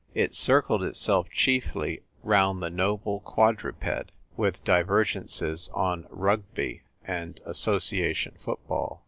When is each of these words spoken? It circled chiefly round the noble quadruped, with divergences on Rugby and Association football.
It 0.15 0.33
circled 0.33 0.81
chiefly 1.29 2.01
round 2.23 2.59
the 2.59 2.71
noble 2.71 3.19
quadruped, 3.19 4.11
with 4.35 4.63
divergences 4.63 5.69
on 5.75 6.07
Rugby 6.09 6.81
and 7.05 7.39
Association 7.45 8.33
football. 8.43 8.99